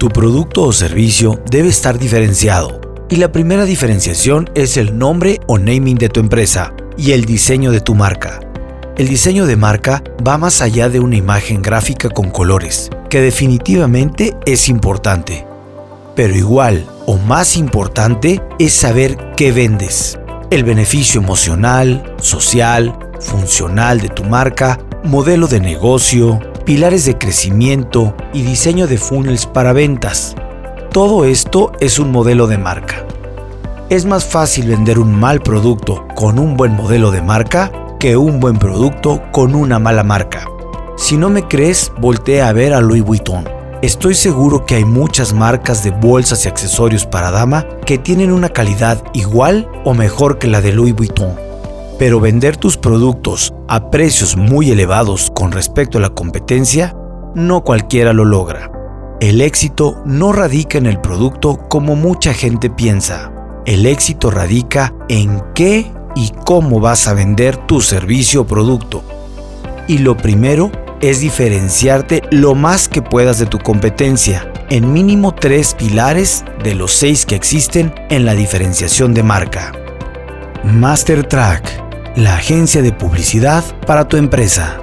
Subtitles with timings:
[0.00, 2.80] Tu producto o servicio debe estar diferenciado.
[3.10, 7.70] Y la primera diferenciación es el nombre o naming de tu empresa y el diseño
[7.70, 8.40] de tu marca.
[8.96, 14.34] El diseño de marca va más allá de una imagen gráfica con colores, que definitivamente
[14.46, 15.46] es importante.
[16.16, 20.18] Pero igual o más importante es saber qué vendes.
[20.50, 28.42] El beneficio emocional, social, funcional de tu marca, modelo de negocio, pilares de crecimiento y
[28.42, 30.34] diseño de funnels para ventas.
[30.92, 33.04] Todo esto es un modelo de marca.
[33.88, 38.40] Es más fácil vender un mal producto con un buen modelo de marca que un
[38.40, 40.46] buen producto con una mala marca.
[40.96, 43.48] Si no me crees, voltea a ver a Louis Vuitton.
[43.82, 48.50] Estoy seguro que hay muchas marcas de bolsas y accesorios para dama que tienen una
[48.50, 51.49] calidad igual o mejor que la de Louis Vuitton.
[52.00, 56.96] Pero vender tus productos a precios muy elevados con respecto a la competencia,
[57.34, 58.72] no cualquiera lo logra.
[59.20, 63.30] El éxito no radica en el producto como mucha gente piensa.
[63.66, 69.02] El éxito radica en qué y cómo vas a vender tu servicio o producto.
[69.86, 75.74] Y lo primero es diferenciarte lo más que puedas de tu competencia, en mínimo tres
[75.74, 79.72] pilares de los seis que existen en la diferenciación de marca.
[80.64, 84.80] Master Track, la agencia de publicidad para tu empresa.